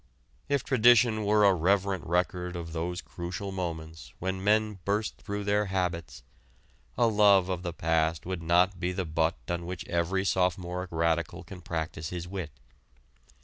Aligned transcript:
If 0.49 0.63
tradition 0.63 1.25
were 1.25 1.43
a 1.45 1.53
reverent 1.53 2.07
record 2.07 2.55
of 2.55 2.73
those 2.73 3.03
crucial 3.03 3.51
moments 3.51 4.15
when 4.17 4.43
men 4.43 4.79
burst 4.83 5.17
through 5.17 5.43
their 5.43 5.65
habits, 5.65 6.23
a 6.97 7.05
love 7.05 7.49
of 7.49 7.61
the 7.61 7.71
past 7.71 8.25
would 8.25 8.41
not 8.41 8.79
be 8.79 8.93
the 8.93 9.05
butt 9.05 9.37
on 9.47 9.67
which 9.67 9.85
every 9.87 10.25
sophomoric 10.25 10.89
radical 10.91 11.43
can 11.43 11.61
practice 11.61 12.09
his 12.09 12.27
wit. 12.27 12.49